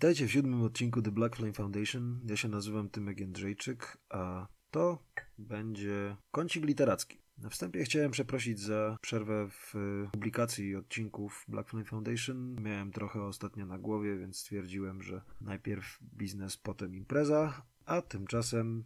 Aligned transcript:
Witajcie 0.00 0.26
w 0.26 0.32
siódmym 0.32 0.62
odcinku 0.62 1.02
The 1.02 1.10
Black 1.10 1.36
Flame 1.36 1.52
Foundation. 1.52 2.20
Ja 2.26 2.36
się 2.36 2.48
nazywam 2.48 2.88
Tymek 2.88 3.20
Jędrzejczyk, 3.20 3.98
a 4.08 4.48
to 4.70 5.04
będzie 5.38 6.16
kącik 6.30 6.64
literacki. 6.64 7.18
Na 7.38 7.48
wstępie 7.48 7.84
chciałem 7.84 8.10
przeprosić 8.10 8.60
za 8.60 8.96
przerwę 9.00 9.48
w 9.50 9.74
publikacji 10.12 10.76
odcinków 10.76 11.44
Black 11.48 11.70
Flame 11.70 11.84
Foundation. 11.84 12.62
Miałem 12.62 12.92
trochę 12.92 13.22
ostatnio 13.22 13.66
na 13.66 13.78
głowie, 13.78 14.18
więc 14.18 14.38
stwierdziłem, 14.38 15.02
że 15.02 15.22
najpierw 15.40 15.98
biznes, 16.02 16.56
potem 16.56 16.94
impreza, 16.94 17.66
a 17.86 18.02
tymczasem 18.02 18.84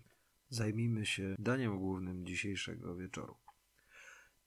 zajmijmy 0.49 1.07
się 1.07 1.37
daniem 1.39 1.79
głównym 1.79 2.27
dzisiejszego 2.27 2.97
wieczoru. 2.97 3.37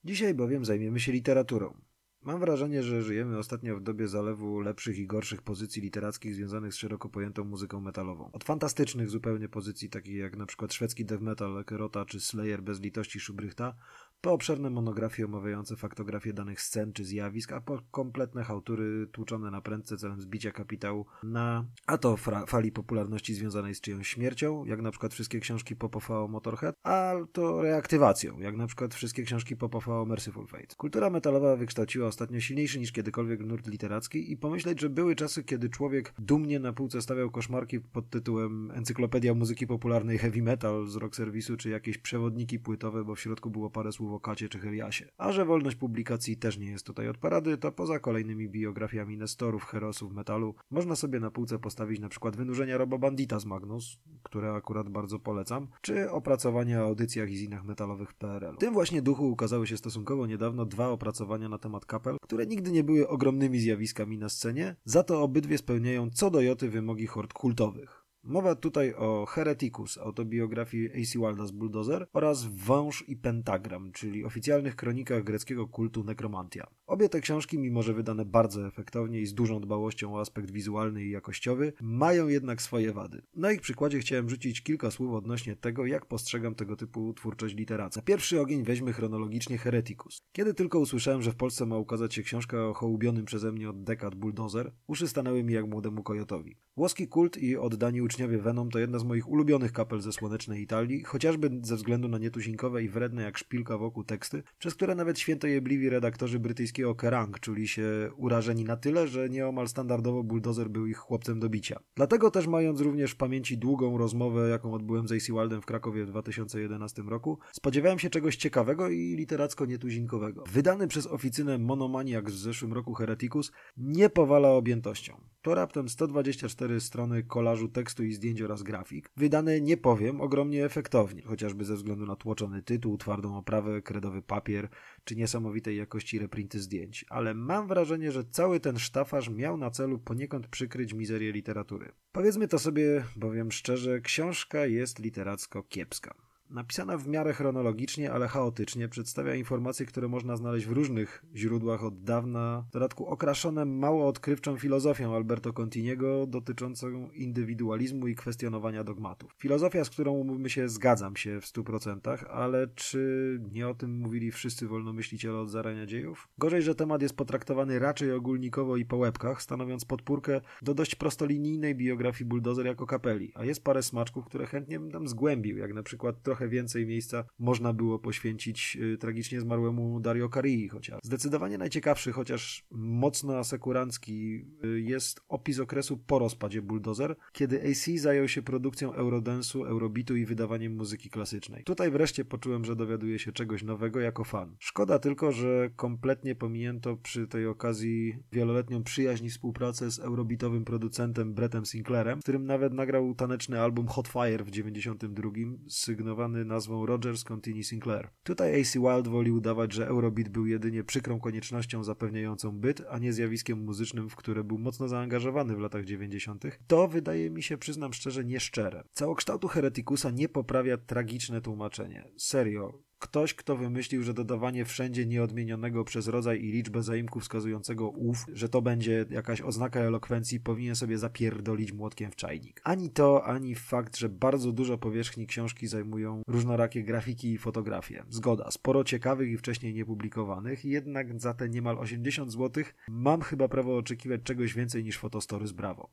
Dzisiaj 0.04 0.34
bowiem 0.34 0.64
zajmiemy 0.64 1.00
się 1.00 1.12
literaturą. 1.12 1.80
Mam 2.22 2.40
wrażenie, 2.40 2.82
że 2.82 3.02
żyjemy 3.02 3.38
ostatnio 3.38 3.76
w 3.76 3.82
dobie 3.82 4.08
zalewu 4.08 4.60
lepszych 4.60 4.98
i 4.98 5.06
gorszych 5.06 5.42
pozycji 5.42 5.82
literackich 5.82 6.34
związanych 6.34 6.74
z 6.74 6.76
szeroko 6.76 7.08
pojętą 7.08 7.44
muzyką 7.44 7.80
metalową. 7.80 8.30
Od 8.32 8.44
fantastycznych 8.44 9.10
zupełnie 9.10 9.48
pozycji, 9.48 9.90
takich 9.90 10.16
jak 10.16 10.36
na 10.36 10.46
przykład 10.46 10.74
szwedzki 10.74 11.04
death 11.04 11.22
metal 11.22 11.58
Ekerota 11.58 12.04
czy 12.04 12.20
Slayer 12.20 12.62
bez 12.62 12.80
litości 12.80 13.20
Szubrychta, 13.20 13.74
po 14.20 14.32
obszerne 14.32 14.70
monografie 14.70 15.24
omawiające 15.24 15.76
faktografię 15.76 16.32
danych 16.32 16.60
scen 16.60 16.92
czy 16.92 17.04
zjawisk, 17.04 17.52
a 17.52 17.60
po 17.60 17.78
kompletne 17.90 18.44
hałtury 18.44 19.06
tłuczone 19.12 19.50
na 19.50 19.60
prędce 19.60 19.96
celem 19.96 20.20
zbicia 20.20 20.50
kapitału 20.50 21.06
na 21.22 21.64
a 21.86 21.98
to 21.98 22.16
fali 22.46 22.72
popularności 22.72 23.34
związanej 23.34 23.74
z 23.74 23.80
czyjąś 23.80 24.08
śmiercią, 24.08 24.64
jak 24.64 24.82
na 24.82 24.90
przykład 24.90 25.14
wszystkie 25.14 25.40
książki 25.40 25.76
Popofa 25.76 26.20
o 26.20 26.28
Motorhead, 26.28 26.74
a 26.82 27.14
to 27.32 27.62
reaktywacją, 27.62 28.38
jak 28.38 28.56
na 28.56 28.66
przykład 28.66 28.94
wszystkie 28.94 29.22
książki 29.22 29.56
Popofa 29.56 30.00
o 30.00 30.04
Merciful 30.04 30.46
Fate. 30.46 30.74
Kultura 30.76 31.10
metalowa 31.10 31.56
wykształciła 31.56 32.08
ostatnio 32.08 32.40
silniejszy 32.40 32.78
niż 32.78 32.92
kiedykolwiek 32.92 33.40
nurt 33.40 33.66
literacki 33.66 34.32
i 34.32 34.36
pomyśleć, 34.36 34.80
że 34.80 34.90
były 34.90 35.14
czasy, 35.14 35.44
kiedy 35.44 35.68
człowiek 35.68 36.14
dumnie 36.18 36.58
na 36.58 36.72
półce 36.72 37.02
stawiał 37.02 37.30
koszmarki 37.30 37.80
pod 37.80 38.10
tytułem 38.10 38.70
Encyklopedia 38.70 39.34
muzyki 39.34 39.66
popularnej 39.66 40.18
heavy 40.18 40.42
metal 40.42 40.86
z 40.86 40.96
rock 40.96 41.16
serwisu, 41.16 41.56
czy 41.56 41.70
jakieś 41.70 41.98
przewodniki 41.98 42.58
płytowe, 42.58 43.04
bo 43.04 43.14
w 43.14 43.20
środku 43.20 43.50
było 43.50 43.70
parę 43.70 43.92
słów 43.92 44.07
o 44.14 44.20
Kacie 44.20 44.48
czy 44.48 44.58
Heliasie. 44.58 45.08
A 45.18 45.32
że 45.32 45.44
wolność 45.44 45.76
publikacji 45.76 46.36
też 46.36 46.58
nie 46.58 46.70
jest 46.70 46.86
tutaj 46.86 47.08
od 47.08 47.18
parady, 47.18 47.58
to 47.58 47.72
poza 47.72 47.98
kolejnymi 47.98 48.48
biografiami 48.48 49.18
Nestorów, 49.18 49.64
herosów 49.64 50.12
metalu, 50.12 50.54
można 50.70 50.96
sobie 50.96 51.20
na 51.20 51.30
półce 51.30 51.58
postawić 51.58 52.00
na 52.00 52.08
przykład 52.08 52.36
wynurzenia 52.36 52.78
Roba 52.78 52.98
Bandita 52.98 53.38
z 53.38 53.44
Magnus, 53.44 53.98
które 54.22 54.52
akurat 54.52 54.88
bardzo 54.88 55.18
polecam, 55.18 55.68
czy 55.80 56.10
opracowania 56.10 56.82
o 56.82 56.86
audycjach 56.86 57.30
i 57.30 57.36
zinach 57.36 57.64
metalowych 57.64 58.14
PRL. 58.14 58.54
W 58.54 58.58
tym 58.58 58.74
właśnie 58.74 59.02
duchu 59.02 59.30
ukazały 59.30 59.66
się 59.66 59.76
stosunkowo 59.76 60.26
niedawno 60.26 60.66
dwa 60.66 60.88
opracowania 60.88 61.48
na 61.48 61.58
temat 61.58 61.86
kapel, 61.86 62.16
które 62.22 62.46
nigdy 62.46 62.72
nie 62.72 62.84
były 62.84 63.08
ogromnymi 63.08 63.60
zjawiskami 63.60 64.18
na 64.18 64.28
scenie, 64.28 64.76
za 64.84 65.02
to 65.02 65.22
obydwie 65.22 65.58
spełniają 65.58 66.10
co 66.10 66.30
do 66.30 66.40
joty 66.40 66.68
wymogi 66.68 67.06
hord 67.06 67.32
kultowych. 67.32 68.07
Mowa 68.28 68.54
tutaj 68.54 68.94
o 68.94 69.26
Hereticus, 69.26 69.98
autobiografii 69.98 70.88
A.C. 70.88 71.18
Wilda 71.18 71.46
z 71.46 71.50
Bulldozer 71.50 72.06
oraz 72.12 72.44
Wąż 72.44 73.04
i 73.08 73.16
Pentagram, 73.16 73.92
czyli 73.92 74.24
oficjalnych 74.24 74.76
kronikach 74.76 75.24
greckiego 75.24 75.68
kultu 75.68 76.04
nekromantia. 76.04 76.66
Obie 76.86 77.08
te 77.08 77.20
książki, 77.20 77.58
mimo 77.58 77.82
że 77.82 77.94
wydane 77.94 78.24
bardzo 78.24 78.66
efektownie 78.66 79.20
i 79.20 79.26
z 79.26 79.34
dużą 79.34 79.60
dbałością 79.60 80.14
o 80.14 80.20
aspekt 80.20 80.50
wizualny 80.50 81.04
i 81.04 81.10
jakościowy, 81.10 81.72
mają 81.80 82.28
jednak 82.28 82.62
swoje 82.62 82.92
wady. 82.92 83.22
Na 83.34 83.52
ich 83.52 83.60
przykładzie 83.60 83.98
chciałem 83.98 84.30
rzucić 84.30 84.62
kilka 84.62 84.90
słów 84.90 85.14
odnośnie 85.14 85.56
tego, 85.56 85.86
jak 85.86 86.06
postrzegam 86.06 86.54
tego 86.54 86.76
typu 86.76 87.14
twórczość 87.14 87.54
literacką. 87.54 88.02
Pierwszy 88.02 88.40
ogień 88.40 88.64
weźmy 88.64 88.92
chronologicznie 88.92 89.58
Hereticus. 89.58 90.22
Kiedy 90.32 90.54
tylko 90.54 90.78
usłyszałem, 90.78 91.22
że 91.22 91.32
w 91.32 91.36
Polsce 91.36 91.66
ma 91.66 91.78
ukazać 91.78 92.14
się 92.14 92.22
książka 92.22 92.66
o 92.66 92.74
hołubionym 92.74 93.24
przeze 93.24 93.52
mnie 93.52 93.70
od 93.70 93.82
dekad 93.84 94.14
Bulldozer, 94.14 94.72
uszy 94.86 95.08
stanęły 95.08 95.44
mi 95.44 95.52
jak 95.52 95.66
młodemu 95.66 96.02
kojotowi. 96.02 96.56
Włoski 96.76 97.08
kult 97.08 97.36
i 97.36 97.56
oddani 97.56 98.02
uczniowie 98.18 98.38
Venom 98.38 98.70
to 98.70 98.78
jedna 98.78 98.98
z 98.98 99.04
moich 99.04 99.28
ulubionych 99.28 99.72
kapel 99.72 100.00
ze 100.00 100.12
słonecznej 100.12 100.62
Italii, 100.62 101.04
chociażby 101.04 101.50
ze 101.62 101.76
względu 101.76 102.08
na 102.08 102.18
nietuzinkowe 102.18 102.82
i 102.82 102.88
wredne 102.88 103.22
jak 103.22 103.38
szpilka 103.38 103.78
wokół 103.78 104.04
teksty, 104.04 104.42
przez 104.58 104.74
które 104.74 104.94
nawet 104.94 105.18
świętojebliwi 105.18 105.88
redaktorzy 105.88 106.38
brytyjskiego 106.38 106.94
Kerrang 106.94 107.40
czuli 107.40 107.68
się 107.68 108.10
urażeni 108.16 108.64
na 108.64 108.76
tyle, 108.76 109.08
że 109.08 109.28
nieomal 109.28 109.68
standardowo 109.68 110.22
Bulldozer 110.22 110.70
był 110.70 110.86
ich 110.86 110.96
chłopcem 110.96 111.40
do 111.40 111.48
bicia. 111.48 111.80
Dlatego 111.94 112.30
też 112.30 112.46
mając 112.46 112.80
również 112.80 113.12
w 113.12 113.16
pamięci 113.16 113.58
długą 113.58 113.98
rozmowę, 113.98 114.48
jaką 114.48 114.74
odbyłem 114.74 115.08
z 115.08 115.12
AC 115.12 115.30
Waldem 115.30 115.62
w 115.62 115.66
Krakowie 115.66 116.04
w 116.04 116.08
2011 116.08 117.02
roku, 117.02 117.38
spodziewałem 117.52 117.98
się 117.98 118.10
czegoś 118.10 118.36
ciekawego 118.36 118.88
i 118.88 119.14
literacko 119.16 119.66
nietuzinkowego. 119.66 120.44
Wydany 120.52 120.88
przez 120.88 121.06
oficynę 121.06 121.58
Monomaniac 121.58 122.24
w 122.24 122.38
zeszłym 122.38 122.72
roku 122.72 122.94
Hereticus 122.94 123.52
nie 123.76 124.10
powala 124.10 124.50
objętością. 124.50 125.20
To 125.42 125.54
raptem 125.54 125.88
124 125.88 126.80
strony 126.80 127.22
kolażu 127.22 127.68
tekstu 127.68 127.97
i 128.02 128.12
zdjęć 128.12 128.42
oraz 128.42 128.62
grafik, 128.62 129.10
wydane 129.16 129.60
nie 129.60 129.76
powiem 129.76 130.20
ogromnie 130.20 130.64
efektownie, 130.64 131.22
chociażby 131.22 131.64
ze 131.64 131.74
względu 131.74 132.06
na 132.06 132.16
tłoczony 132.16 132.62
tytuł, 132.62 132.98
twardą 132.98 133.36
oprawę, 133.36 133.82
kredowy 133.82 134.22
papier 134.22 134.68
czy 135.04 135.16
niesamowitej 135.16 135.76
jakości 135.76 136.18
reprinty 136.18 136.60
zdjęć, 136.60 137.04
ale 137.08 137.34
mam 137.34 137.68
wrażenie, 137.68 138.12
że 138.12 138.24
cały 138.24 138.60
ten 138.60 138.78
sztafaż 138.78 139.28
miał 139.28 139.56
na 139.56 139.70
celu 139.70 139.98
poniekąd 139.98 140.46
przykryć 140.46 140.92
mizerię 140.92 141.32
literatury. 141.32 141.92
Powiedzmy 142.12 142.48
to 142.48 142.58
sobie 142.58 143.04
bowiem 143.16 143.52
szczerze, 143.52 144.00
książka 144.00 144.66
jest 144.66 144.98
literacko 144.98 145.62
kiepska. 145.62 146.27
Napisana 146.50 146.98
w 146.98 147.08
miarę 147.08 147.32
chronologicznie, 147.32 148.12
ale 148.12 148.28
chaotycznie, 148.28 148.88
przedstawia 148.88 149.34
informacje, 149.34 149.86
które 149.86 150.08
można 150.08 150.36
znaleźć 150.36 150.66
w 150.66 150.72
różnych 150.72 151.24
źródłach 151.34 151.84
od 151.84 152.02
dawna, 152.02 152.64
w 152.68 152.72
dodatku 152.72 153.06
okraszone 153.06 153.64
mało 153.64 154.08
odkrywczą 154.08 154.56
filozofią 154.56 155.14
Alberto 155.14 155.52
Continiego 155.52 156.26
dotyczącą 156.26 157.10
indywidualizmu 157.10 158.06
i 158.06 158.14
kwestionowania 158.14 158.84
dogmatów. 158.84 159.34
Filozofia, 159.38 159.84
z 159.84 159.90
którą 159.90 160.12
umówmy 160.12 160.50
się, 160.50 160.68
zgadzam 160.68 161.16
się 161.16 161.40
w 161.40 161.46
stu 161.46 161.64
procentach, 161.64 162.24
ale 162.30 162.68
czy 162.74 163.40
nie 163.52 163.68
o 163.68 163.74
tym 163.74 163.98
mówili 163.98 164.32
wszyscy 164.32 164.68
wolnomyśliciele 164.68 165.38
od 165.38 165.50
zarania 165.50 165.86
dziejów? 165.86 166.28
Gorzej, 166.38 166.62
że 166.62 166.74
temat 166.74 167.02
jest 167.02 167.16
potraktowany 167.16 167.78
raczej 167.78 168.12
ogólnikowo 168.12 168.76
i 168.76 168.84
po 168.84 168.96
łebkach, 168.96 169.42
stanowiąc 169.42 169.84
podpórkę 169.84 170.40
do 170.62 170.74
dość 170.74 170.94
prostolinijnej 170.94 171.74
biografii 171.74 172.28
Bulldozer 172.28 172.66
jako 172.66 172.86
kapeli, 172.86 173.32
a 173.34 173.44
jest 173.44 173.64
parę 173.64 173.82
smaczków, 173.82 174.24
które 174.24 174.46
chętnie 174.46 174.80
bym 174.80 174.90
tam 174.90 175.08
zgłębił, 175.08 175.56
jak 175.56 175.74
na 175.74 175.82
przykład 175.82 176.22
trochę 176.22 176.37
trochę 176.38 176.48
więcej 176.48 176.86
miejsca 176.86 177.24
można 177.38 177.72
było 177.72 177.98
poświęcić 177.98 178.78
y, 178.80 178.98
tragicznie 178.98 179.40
zmarłemu 179.40 180.00
Dario 180.00 180.28
Carii 180.28 180.68
chociaż. 180.68 181.00
Zdecydowanie 181.02 181.58
najciekawszy, 181.58 182.12
chociaż 182.12 182.64
mocno 182.70 183.36
asekurancki 183.36 184.44
y, 184.64 184.80
jest 184.80 185.20
opis 185.28 185.60
okresu 185.60 185.96
po 185.96 186.18
rozpadzie 186.18 186.62
Bulldozer, 186.62 187.16
kiedy 187.32 187.62
AC 187.70 188.00
zajął 188.00 188.28
się 188.28 188.42
produkcją 188.42 188.92
Eurodance'u, 188.92 189.66
Eurobeatu 189.66 190.16
i 190.16 190.24
wydawaniem 190.24 190.76
muzyki 190.76 191.10
klasycznej. 191.10 191.64
Tutaj 191.64 191.90
wreszcie 191.90 192.24
poczułem, 192.24 192.64
że 192.64 192.76
dowiaduję 192.76 193.18
się 193.18 193.32
czegoś 193.32 193.62
nowego 193.62 194.00
jako 194.00 194.24
fan. 194.24 194.56
Szkoda 194.58 194.98
tylko, 194.98 195.32
że 195.32 195.70
kompletnie 195.76 196.34
pominięto 196.34 196.96
przy 196.96 197.26
tej 197.26 197.46
okazji 197.46 198.16
wieloletnią 198.32 198.82
przyjaźń 198.82 199.24
i 199.24 199.30
współpracę 199.30 199.90
z 199.90 199.98
eurobeatowym 199.98 200.64
producentem 200.64 201.34
Brettem 201.34 201.64
Sinclairem, 201.64 202.20
z 202.20 202.22
którym 202.22 202.46
nawet 202.46 202.72
nagrał 202.72 203.14
taneczny 203.14 203.60
album 203.60 203.86
Hot 203.86 204.08
Fire 204.08 204.44
w 204.44 204.50
92, 204.50 205.30
sygnowany 205.68 206.27
zwany 206.28 206.44
nazwą 206.44 206.86
Rogers 206.86 207.24
Contini 207.24 207.64
Sinclair. 207.64 208.08
Tutaj 208.22 208.60
AC 208.60 208.72
Wild 208.72 209.08
woli 209.08 209.32
udawać, 209.32 209.72
że 209.72 209.86
Eurobeat 209.86 210.28
był 210.28 210.46
jedynie 210.46 210.84
przykrą 210.84 211.20
koniecznością 211.20 211.84
zapewniającą 211.84 212.50
byt, 212.60 212.82
a 212.90 212.98
nie 212.98 213.12
zjawiskiem 213.12 213.64
muzycznym, 213.64 214.08
w 214.10 214.16
które 214.16 214.44
był 214.44 214.58
mocno 214.58 214.88
zaangażowany 214.88 215.56
w 215.56 215.58
latach 215.58 215.84
90. 215.84 216.44
To 216.66 216.88
wydaje 216.88 217.30
mi 217.30 217.42
się, 217.42 217.58
przyznam 217.58 217.92
szczerze, 217.92 218.24
nieszczere. 218.24 218.84
Całokształtu 218.92 219.48
Hereticusa 219.48 220.10
nie 220.10 220.28
poprawia 220.28 220.76
tragiczne 220.76 221.40
tłumaczenie. 221.40 222.04
Serio, 222.16 222.87
Ktoś, 222.98 223.34
kto 223.34 223.56
wymyślił, 223.56 224.02
że 224.02 224.14
dodawanie 224.14 224.64
wszędzie 224.64 225.06
nieodmienionego 225.06 225.84
przez 225.84 226.08
rodzaj 226.08 226.44
i 226.44 226.52
liczbę 226.52 226.82
zaimków 226.82 227.22
wskazującego 227.22 227.88
ów, 227.88 228.24
że 228.32 228.48
to 228.48 228.62
będzie 228.62 229.06
jakaś 229.10 229.40
oznaka 229.40 229.80
elokwencji, 229.80 230.40
powinien 230.40 230.76
sobie 230.76 230.98
zapierdolić 230.98 231.72
młotkiem 231.72 232.10
w 232.10 232.16
czajnik. 232.16 232.60
Ani 232.64 232.90
to, 232.90 233.24
ani 233.24 233.54
fakt, 233.54 233.96
że 233.96 234.08
bardzo 234.08 234.52
dużo 234.52 234.78
powierzchni 234.78 235.26
książki 235.26 235.66
zajmują 235.66 236.22
różnorakie 236.28 236.82
grafiki 236.82 237.32
i 237.32 237.38
fotografie. 237.38 238.04
Zgoda, 238.08 238.50
sporo 238.50 238.84
ciekawych 238.84 239.30
i 239.30 239.38
wcześniej 239.38 239.74
niepublikowanych, 239.74 240.64
jednak 240.64 241.20
za 241.20 241.34
te 241.34 241.48
niemal 241.48 241.78
80 241.78 242.32
zł 242.32 242.64
mam 242.88 243.20
chyba 243.20 243.48
prawo 243.48 243.76
oczekiwać 243.76 244.20
czegoś 244.24 244.54
więcej 244.54 244.84
niż 244.84 244.98
fotostory 244.98 245.46
z 245.46 245.52
Bravo. 245.52 245.90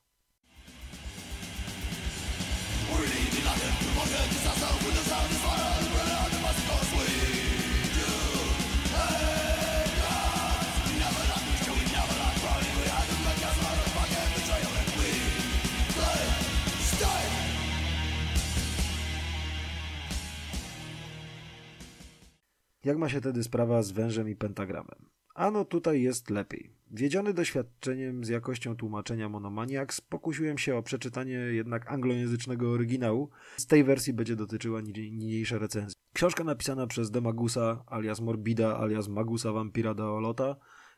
Jak 22.86 22.98
ma 22.98 23.10
się 23.10 23.22
tedy 23.22 23.44
sprawa 23.44 23.84
z 23.84 23.92
wężem 23.92 24.30
i 24.30 24.36
pentagramem? 24.36 25.10
Ano 25.36 25.66
tutaj 25.66 26.02
jest 26.02 26.30
lepiej. 26.30 26.72
Wiedziony 26.92 27.34
doświadczeniem 27.34 28.26
z 28.26 28.30
jakością 28.30 28.76
tłumaczenia 28.76 29.30
Monomaniacs, 29.30 30.02
pokusiłem 30.02 30.58
się 30.58 30.76
o 30.76 30.84
przeczytanie 30.84 31.34
jednak 31.34 31.92
anglojęzycznego 31.92 32.72
oryginału. 32.72 33.30
Z 33.58 33.68
tej 33.68 33.84
wersji 33.84 34.14
będzie 34.14 34.36
dotyczyła 34.36 34.82
niniejsza 34.82 35.58
recenzja. 35.58 35.96
Książka 36.14 36.44
napisana 36.44 36.88
przez 36.88 37.12
Demagusa 37.12 37.84
alias 37.88 38.22
Morbida 38.22 38.80
alias 38.80 39.08
Magusa 39.08 39.52
Vampira 39.52 39.94
Daolota 39.94 40.56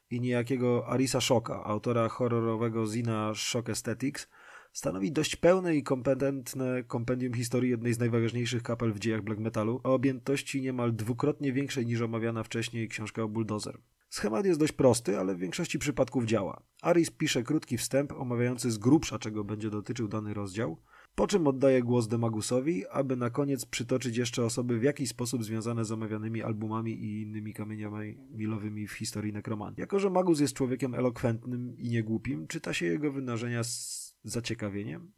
i 0.09 0.21
niejakiego 0.21 0.87
Arisa 0.87 1.21
Shocka, 1.21 1.63
autora 1.63 2.09
horrorowego 2.09 2.87
zina 2.87 3.31
Shock 3.35 3.69
Aesthetics, 3.69 4.27
stanowi 4.73 5.11
dość 5.11 5.35
pełne 5.35 5.75
i 5.75 5.83
kompetentne 5.83 6.83
kompendium 6.83 7.33
historii 7.33 7.69
jednej 7.69 7.93
z 7.93 7.99
najważniejszych 7.99 8.63
kapel 8.63 8.93
w 8.93 8.99
dziejach 8.99 9.21
black 9.21 9.39
metalu, 9.41 9.81
o 9.83 9.93
objętości 9.93 10.61
niemal 10.61 10.95
dwukrotnie 10.95 11.53
większej 11.53 11.85
niż 11.85 12.01
omawiana 12.01 12.43
wcześniej 12.43 12.87
książka 12.87 13.23
o 13.23 13.27
Bulldozer. 13.27 13.77
Schemat 14.09 14.45
jest 14.45 14.59
dość 14.59 14.73
prosty, 14.73 15.19
ale 15.19 15.35
w 15.35 15.39
większości 15.39 15.79
przypadków 15.79 16.25
działa. 16.25 16.61
Aris 16.81 17.09
pisze 17.09 17.43
krótki 17.43 17.77
wstęp 17.77 18.11
omawiający 18.11 18.71
z 18.71 18.77
grubsza, 18.77 19.19
czego 19.19 19.43
będzie 19.43 19.69
dotyczył 19.69 20.07
dany 20.07 20.33
rozdział, 20.33 20.77
po 21.15 21.27
czym 21.27 21.47
oddaje 21.47 21.83
głos 21.83 22.07
Demagusowi, 22.07 22.87
aby 22.87 23.15
na 23.15 23.29
koniec 23.29 23.65
przytoczyć 23.65 24.17
jeszcze 24.17 24.45
osoby 24.45 24.79
w 24.79 24.83
jakiś 24.83 25.09
sposób 25.09 25.43
związane 25.43 25.85
z 25.85 25.91
omawianymi 25.91 26.43
albumami 26.43 26.91
i 26.91 27.21
innymi 27.21 27.53
kamieniami 27.53 28.17
milowymi 28.31 28.87
w 28.87 28.93
historii 28.93 29.33
nekromantii. 29.33 29.81
Jako, 29.81 29.99
że 29.99 30.09
Magus 30.09 30.39
jest 30.39 30.53
człowiekiem 30.53 30.95
elokwentnym 30.95 31.77
i 31.77 31.89
niegłupim, 31.89 32.47
czyta 32.47 32.73
się 32.73 32.85
jego 32.85 33.11
wynarzenia 33.11 33.63
z 33.63 34.06
zaciekawieniem. 34.23 35.11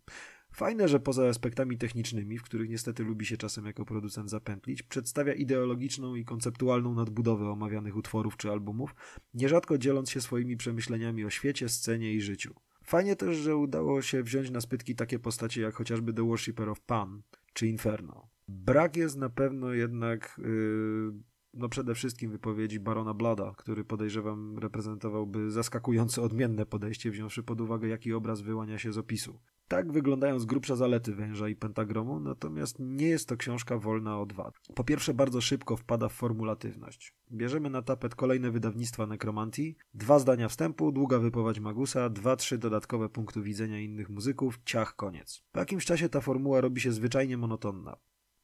Fajne, 0.52 0.88
że 0.88 1.00
poza 1.00 1.28
aspektami 1.28 1.78
technicznymi, 1.78 2.38
w 2.38 2.44
których 2.44 2.70
niestety 2.70 3.04
lubi 3.04 3.26
się 3.26 3.38
czasem 3.38 3.66
jako 3.66 3.86
producent 3.86 4.30
zapętlić, 4.30 4.84
przedstawia 4.84 5.34
ideologiczną 5.34 6.16
i 6.16 6.26
konceptualną 6.26 6.94
nadbudowę 6.94 7.50
omawianych 7.50 7.96
utworów 7.96 8.38
czy 8.38 8.52
albumów, 8.52 8.96
nierzadko 9.34 9.78
dzieląc 9.78 10.10
się 10.10 10.22
swoimi 10.22 10.58
przemyśleniami 10.58 11.26
o 11.26 11.30
świecie, 11.30 11.70
scenie 11.70 12.14
i 12.14 12.22
życiu. 12.22 12.56
Fajnie 12.84 13.16
też, 13.16 13.38
że 13.38 13.56
udało 13.56 14.02
się 14.02 14.24
wziąć 14.24 14.52
na 14.52 14.62
spytki 14.62 14.96
takie 14.96 15.20
postacie 15.20 15.62
jak 15.62 15.76
chociażby 15.76 16.14
The 16.14 16.28
Worshipper 16.28 16.70
of 16.70 16.82
Pan 16.82 17.22
czy 17.54 17.68
Inferno. 17.68 18.30
Brak 18.48 18.98
jest 18.98 19.18
na 19.18 19.30
pewno 19.30 19.74
jednak 19.74 20.42
yy, 20.44 21.14
no 21.54 21.70
przede 21.70 21.96
wszystkim 21.96 22.32
wypowiedzi 22.32 22.80
Barona 22.80 23.14
Blada, 23.14 23.54
który 23.58 23.84
podejrzewam 23.84 24.58
reprezentowałby 24.58 25.52
zaskakująco 25.52 26.24
odmienne 26.24 26.66
podejście, 26.66 27.12
wziąwszy 27.12 27.44
pod 27.44 27.62
uwagę 27.62 27.88
jaki 27.88 28.14
obraz 28.14 28.42
wyłania 28.42 28.78
się 28.78 28.94
z 28.94 28.98
opisu. 28.98 29.40
Tak 29.68 29.92
wyglądają 29.92 30.40
z 30.40 30.46
grubsza 30.46 30.76
zalety 30.76 31.16
węża 31.16 31.50
i 31.50 31.56
pentagromu, 31.56 32.20
natomiast 32.20 32.76
nie 32.80 33.08
jest 33.08 33.28
to 33.28 33.38
książka 33.38 33.78
wolna 33.78 34.20
od 34.20 34.34
wad. 34.34 34.54
Po 34.76 34.84
pierwsze, 34.84 35.14
bardzo 35.14 35.42
szybko 35.42 35.78
wpada 35.78 36.10
w 36.10 36.14
formulatywność. 36.14 37.14
Bierzemy 37.32 37.70
na 37.70 37.82
tapet 37.82 38.16
kolejne 38.16 38.52
wydawnictwa 38.52 39.08
nekromantii, 39.08 39.78
dwa 39.94 40.20
zdania 40.20 40.48
wstępu, 40.48 40.92
długa 40.92 41.20
wypowiedź 41.20 41.60
Magusa, 41.60 42.10
dwa, 42.10 42.36
trzy 42.36 42.58
dodatkowe 42.58 43.10
punktu 43.10 43.44
widzenia 43.44 43.80
innych 43.80 44.10
muzyków, 44.10 44.60
ciach, 44.66 44.96
koniec. 44.96 45.44
Po 45.52 45.60
jakimś 45.60 45.86
czasie 45.86 46.10
ta 46.10 46.22
formuła 46.22 46.62
robi 46.62 46.82
się 46.82 46.92
zwyczajnie 46.92 47.38
monotonna. 47.38 47.98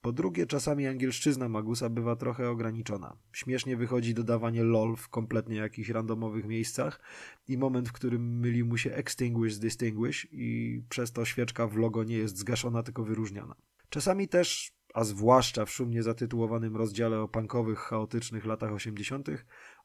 Po 0.06 0.12
drugie, 0.12 0.46
czasami 0.46 0.88
angielszczyzna 0.88 1.50
Magusa 1.50 1.90
bywa 1.90 2.16
trochę 2.16 2.50
ograniczona. 2.50 3.18
Śmiesznie 3.34 3.78
wychodzi 3.78 4.13
dodawanie 4.13 4.63
LOL 4.63 4.96
w 4.96 5.10
kompletnie 5.10 5.56
jakichś 5.56 5.90
randomowych 5.90 6.46
miejscach 6.46 7.00
i 7.48 7.57
moment, 7.57 7.90
w 7.90 7.92
którym 7.92 8.40
myli 8.40 8.63
mu 8.63 8.78
się 8.78 8.94
extinguish 8.94 9.54
z 9.54 9.60
distinguish 9.60 10.28
i 10.31 10.81
przez 10.90 11.12
to 11.12 11.25
świeczka 11.25 11.68
w 11.68 11.78
logo 11.78 12.04
nie 12.04 12.18
jest 12.18 12.38
zgaszona, 12.38 12.84
tylko 12.84 13.04
wyróżniana. 13.04 13.56
Czasami 13.90 14.28
też, 14.28 14.72
a 14.94 15.04
zwłaszcza 15.04 15.66
w 15.66 15.72
szumnie 15.72 16.04
zatytułowanym 16.04 16.75
rozdziale 16.75 17.19
o 17.19 17.28
punkowych, 17.28 17.80
chaotycznych 17.80 18.46
latach 18.46 18.74
80., 18.74 19.28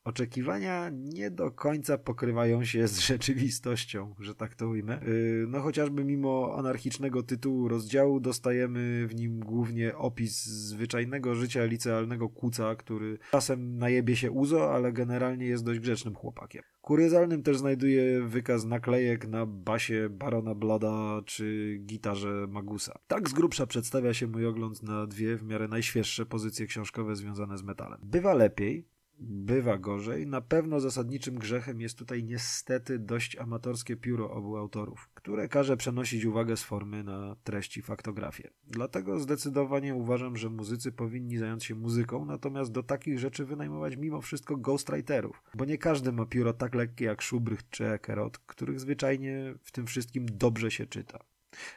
oczekiwania 0.04 0.90
nie 0.92 1.30
do 1.30 1.50
końca 1.50 1.98
pokrywają 1.98 2.64
się 2.64 2.88
z 2.88 2.98
rzeczywistością, 2.98 4.14
że 4.20 4.34
tak 4.34 4.54
to 4.54 4.68
ujmę. 4.68 5.02
Y, 5.02 5.44
no 5.48 5.60
chociażby 5.60 6.04
mimo 6.04 6.54
anarchicznego 6.58 7.22
tytułu 7.22 7.68
rozdziału 7.68 8.20
dostajemy 8.20 9.06
w 9.06 9.14
nim 9.14 9.40
głównie 9.40 9.96
opis 9.96 10.44
zwyczajnego 10.44 11.34
życia 11.34 11.64
licealnego 11.64 12.28
kuca, 12.28 12.76
który 12.76 13.18
czasem 13.30 13.78
najebie 13.78 14.16
się 14.16 14.30
uzo, 14.30 14.74
ale 14.74 14.92
generalnie 14.92 15.46
jest 15.46 15.64
dość 15.64 15.80
grzecznym 15.80 16.14
chłopakiem. 16.14 16.62
Kuriozalnym 16.80 17.42
też 17.42 17.58
znajduje 17.58 18.22
wykaz 18.22 18.64
naklejek 18.64 19.28
na 19.28 19.46
basie 19.46 20.08
Barona 20.10 20.54
Blada 20.54 21.22
czy 21.26 21.76
gitarze 21.80 22.46
Magusa. 22.48 22.98
Tak 23.06 23.28
z 23.28 23.32
grubsza 23.32 23.66
przedstawia 23.66 24.14
się 24.14 24.26
mój 24.26 24.46
ogląd 24.46 24.82
na 24.82 25.06
dwie 25.06 25.36
w 25.36 25.42
miarę 25.42 25.68
najświeższe 25.68 26.26
pozycje 26.26 26.66
książkowe 26.66 27.16
związane 27.16 27.58
z 27.58 27.62
metalem. 27.62 28.00
Bywa 28.02 28.34
lepiej, 28.34 28.86
bywa 29.20 29.78
gorzej. 29.78 30.26
Na 30.26 30.40
pewno 30.40 30.80
zasadniczym 30.80 31.34
grzechem 31.34 31.80
jest 31.80 31.98
tutaj 31.98 32.24
niestety 32.24 32.98
dość 32.98 33.36
amatorskie 33.36 33.96
pióro 33.96 34.30
obu 34.30 34.56
autorów, 34.56 35.10
które 35.14 35.48
każe 35.48 35.76
przenosić 35.76 36.24
uwagę 36.24 36.56
z 36.56 36.62
formy 36.62 37.04
na 37.04 37.36
treści 37.44 37.82
faktografię. 37.82 38.50
Dlatego 38.66 39.20
zdecydowanie 39.20 39.94
uważam, 39.94 40.36
że 40.36 40.50
muzycy 40.50 40.92
powinni 40.92 41.36
zająć 41.36 41.64
się 41.64 41.74
muzyką, 41.74 42.24
natomiast 42.24 42.72
do 42.72 42.82
takich 42.82 43.18
rzeczy 43.18 43.44
wynajmować 43.44 43.96
mimo 43.96 44.20
wszystko 44.20 44.56
ghostwriterów, 44.56 45.42
bo 45.54 45.64
nie 45.64 45.78
każdy 45.78 46.12
ma 46.12 46.26
pióro 46.26 46.52
tak 46.52 46.74
lekkie 46.74 47.04
jak 47.04 47.22
Schubrych 47.22 47.68
czy 47.68 47.86
Ekerot, 47.86 48.38
których 48.38 48.80
zwyczajnie 48.80 49.54
w 49.62 49.72
tym 49.72 49.86
wszystkim 49.86 50.26
dobrze 50.26 50.70
się 50.70 50.86
czyta. 50.86 51.18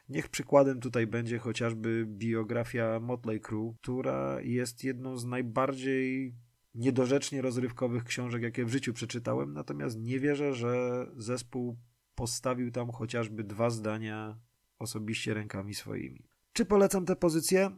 Niech 0.10 0.30
przykładem 0.30 0.80
tutaj 0.80 1.07
będzie 1.07 1.38
chociażby 1.38 2.06
biografia 2.07 3.00
Motley 3.00 3.42
Crue, 3.42 3.75
która 3.81 4.42
jest 4.42 4.84
jedną 4.84 5.18
z 5.18 5.25
najbardziej 5.25 6.34
niedorzecznie 6.75 7.41
rozrywkowych 7.41 8.03
książek, 8.03 8.43
jakie 8.43 8.65
w 8.65 8.69
życiu 8.69 8.93
przeczytałem, 8.93 9.53
natomiast 9.53 9.99
nie 9.99 10.19
wierzę, 10.19 10.53
że 10.53 11.05
zespół 11.17 11.77
postawił 12.15 12.71
tam 12.71 12.91
chociażby 12.91 13.43
dwa 13.43 13.69
zdania 13.69 14.39
osobiście 14.79 15.33
rękami 15.33 15.75
swoimi. 15.75 16.27
Czy 16.53 16.65
polecam 16.65 17.05
tę 17.05 17.15
pozycję? 17.15 17.69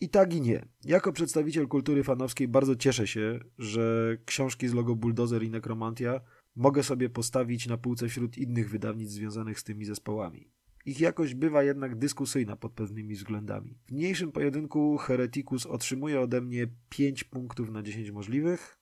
I 0.00 0.08
tak 0.08 0.34
i 0.34 0.40
nie. 0.40 0.68
Jako 0.84 1.12
przedstawiciel 1.12 1.68
kultury 1.68 2.04
fanowskiej 2.04 2.48
bardzo 2.48 2.76
cieszę 2.76 3.06
się, 3.06 3.40
że 3.58 4.16
książki 4.24 4.68
z 4.68 4.74
logo 4.74 4.96
Bulldozer 4.96 5.42
i 5.42 5.50
Necromantia 5.50 6.20
mogę 6.56 6.82
sobie 6.82 7.10
postawić 7.10 7.66
na 7.66 7.78
półce 7.78 8.08
wśród 8.08 8.38
innych 8.38 8.70
wydawnictw 8.70 9.14
związanych 9.14 9.60
z 9.60 9.64
tymi 9.64 9.84
zespołami. 9.84 10.50
Ich 10.86 11.00
jakość 11.00 11.34
bywa 11.34 11.62
jednak 11.62 11.96
dyskusyjna 11.96 12.56
pod 12.56 12.72
pewnymi 12.72 13.14
względami. 13.14 13.78
W 13.86 13.92
mniejszym 13.92 14.32
pojedynku 14.32 14.98
Hereticus 14.98 15.66
otrzymuje 15.66 16.20
ode 16.20 16.40
mnie 16.40 16.66
5 16.88 17.24
punktów 17.24 17.70
na 17.70 17.82
10 17.82 18.10
możliwych, 18.10 18.78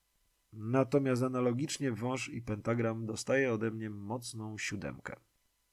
natomiast 0.53 1.23
analogicznie 1.23 1.91
Wąż 1.91 2.29
i 2.29 2.41
Pentagram 2.41 3.05
dostaje 3.05 3.53
ode 3.53 3.71
mnie 3.71 3.89
mocną 3.89 4.57
siódemkę. 4.57 5.15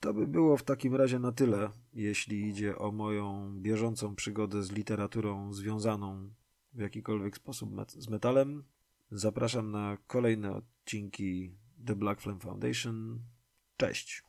To 0.00 0.14
by 0.14 0.26
było 0.26 0.56
w 0.56 0.62
takim 0.62 0.94
razie 0.94 1.18
na 1.18 1.32
tyle, 1.32 1.70
jeśli 1.92 2.48
idzie 2.48 2.78
o 2.78 2.92
moją 2.92 3.52
bieżącą 3.60 4.14
przygodę 4.14 4.62
z 4.62 4.72
literaturą 4.72 5.52
związaną 5.52 6.30
w 6.72 6.80
jakikolwiek 6.80 7.36
sposób 7.36 7.70
z 7.88 8.08
metalem. 8.08 8.64
Zapraszam 9.10 9.70
na 9.70 9.98
kolejne 10.06 10.52
odcinki 10.52 11.56
The 11.86 11.96
Black 11.96 12.20
Flame 12.20 12.40
Foundation. 12.40 13.20
Cześć! 13.76 14.22